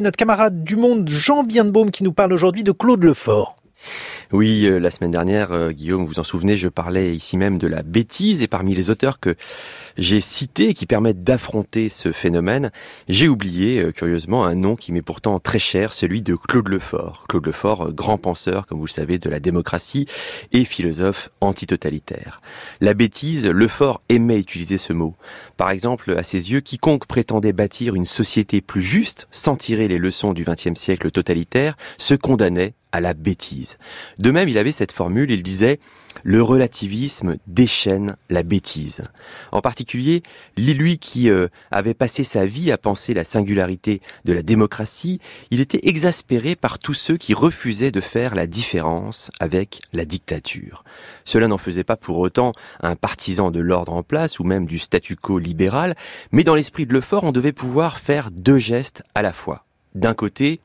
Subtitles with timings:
[0.00, 3.56] Notre camarade du Monde, Jean Bienbaume, qui nous parle aujourd'hui de Claude Lefort.
[4.30, 7.66] Oui, euh, la semaine dernière, euh, Guillaume, vous en souvenez, je parlais ici même de
[7.66, 9.36] la bêtise et parmi les auteurs que
[9.96, 12.70] j'ai cités qui permettent d'affronter ce phénomène,
[13.08, 17.24] j'ai oublié, euh, curieusement, un nom qui m'est pourtant très cher, celui de Claude Lefort.
[17.26, 20.06] Claude Lefort, grand penseur, comme vous le savez, de la démocratie
[20.52, 22.42] et philosophe antitotalitaire.
[22.82, 25.16] La bêtise, Lefort aimait utiliser ce mot.
[25.56, 29.98] Par exemple, à ses yeux, quiconque prétendait bâtir une société plus juste, sans tirer les
[29.98, 33.78] leçons du XXe siècle totalitaire, se condamnait à la bêtise.
[34.18, 35.78] De même, il avait cette formule, il disait
[36.24, 39.04] le relativisme déchaîne la bêtise.
[39.52, 40.22] En particulier,
[40.56, 45.60] lui qui euh, avait passé sa vie à penser la singularité de la démocratie, il
[45.60, 50.84] était exaspéré par tous ceux qui refusaient de faire la différence avec la dictature.
[51.24, 54.78] Cela n'en faisait pas pour autant un partisan de l'ordre en place ou même du
[54.78, 55.94] statu quo libéral,
[56.32, 59.64] mais dans l'esprit de Lefort, on devait pouvoir faire deux gestes à la fois.
[59.94, 60.60] D'un côté,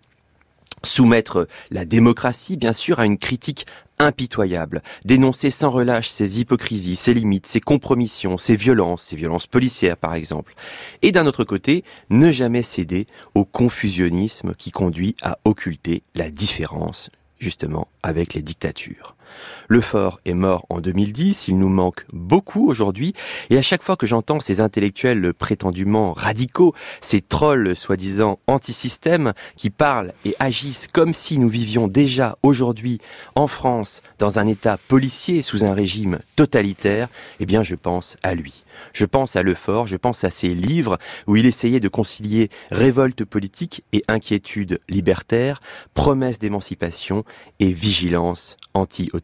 [0.84, 3.66] soumettre la démocratie, bien sûr, à une critique
[4.00, 9.97] impitoyable, dénoncer sans relâche ses hypocrisies, ses limites, ses compromissions, ses violences, ses violences policières
[9.97, 10.55] par exemple.
[11.02, 17.09] Et d'un autre côté, ne jamais céder au confusionnisme qui conduit à occulter la différence,
[17.39, 19.16] justement, avec les dictatures.
[19.67, 23.14] Le fort est mort en 2010, il nous manque beaucoup aujourd'hui,
[23.50, 29.70] et à chaque fois que j'entends ces intellectuels prétendument radicaux, ces trolls soi-disant anti-système, qui
[29.70, 33.00] parlent et agissent comme si nous vivions déjà aujourd'hui
[33.36, 37.08] en France dans un état policier sous un régime totalitaire,
[37.39, 38.64] eh bien je pense à lui.
[38.94, 43.23] Je pense à Lefort, je pense à ses livres où il essayait de concilier révolte
[43.23, 45.59] politique et inquiétude libertaire,
[45.94, 47.23] promesse d'émancipation
[47.59, 49.23] et vigilance anti-autoritaire.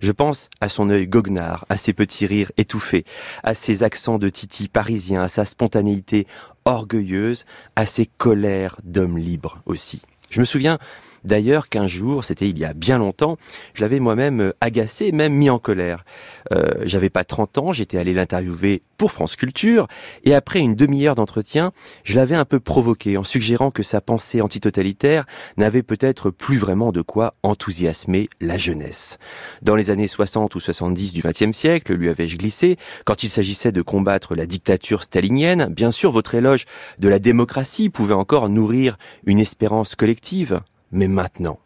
[0.00, 3.04] Je pense à son œil goguenard, à ses petits rires étouffés,
[3.42, 6.26] à ses accents de titi parisien, à sa spontanéité
[6.64, 7.44] orgueilleuse,
[7.76, 10.02] à ses colères d'homme libre aussi.
[10.30, 10.78] Je me souviens
[11.24, 13.36] D'ailleurs qu'un jour, c'était il y a bien longtemps,
[13.74, 16.04] je l'avais moi-même euh, agacé, même mis en colère.
[16.52, 19.88] Euh, J'avais pas 30 ans, j'étais allé l'interviewer pour France Culture,
[20.24, 21.72] et après une demi-heure d'entretien,
[22.04, 25.24] je l'avais un peu provoqué en suggérant que sa pensée antitotalitaire
[25.56, 29.18] n'avait peut-être plus vraiment de quoi enthousiasmer la jeunesse.
[29.62, 33.72] Dans les années 60 ou 70 du XXe siècle, lui avais-je glissé, quand il s'agissait
[33.72, 36.66] de combattre la dictature stalinienne, bien sûr votre éloge
[36.98, 38.96] de la démocratie pouvait encore nourrir
[39.26, 40.60] une espérance collective
[40.94, 41.58] mais maintenant.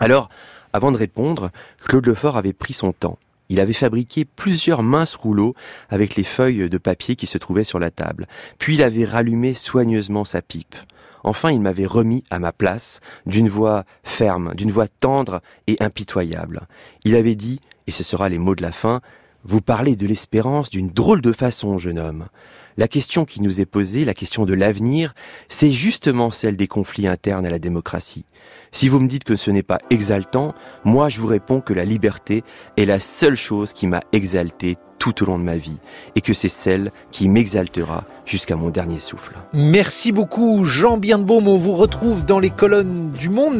[0.00, 0.28] Alors,
[0.72, 1.50] avant de répondre,
[1.84, 3.18] Claude Lefort avait pris son temps.
[3.48, 5.54] Il avait fabriqué plusieurs minces rouleaux
[5.90, 8.26] avec les feuilles de papier qui se trouvaient sur la table.
[8.58, 10.74] Puis il avait rallumé soigneusement sa pipe.
[11.22, 16.62] Enfin, il m'avait remis à ma place, d'une voix ferme, d'une voix tendre et impitoyable.
[17.04, 19.00] Il avait dit, et ce sera les mots de la fin,
[19.46, 22.28] Vous parlez de l'espérance d'une drôle de façon, jeune homme.
[22.76, 25.14] La question qui nous est posée, la question de l'avenir,
[25.48, 28.24] c'est justement celle des conflits internes à la démocratie.
[28.72, 30.54] Si vous me dites que ce n'est pas exaltant,
[30.84, 32.42] moi je vous réponds que la liberté
[32.76, 35.78] est la seule chose qui m'a exalté tout au long de ma vie
[36.16, 39.36] et que c'est celle qui m'exaltera jusqu'à mon dernier souffle.
[39.52, 43.58] Merci beaucoup Jean Bienbaume, on vous retrouve dans les colonnes du Monde.